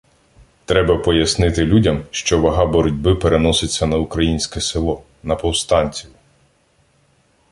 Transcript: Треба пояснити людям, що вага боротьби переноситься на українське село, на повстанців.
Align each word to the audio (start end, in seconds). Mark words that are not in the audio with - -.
Треба 0.65 0.97
пояснити 0.97 1.65
людям, 1.65 2.03
що 2.11 2.39
вага 2.41 2.65
боротьби 2.65 3.15
переноситься 3.15 3.85
на 3.85 3.97
українське 3.97 4.61
село, 4.61 5.03
на 5.23 5.35
повстанців. 5.35 6.11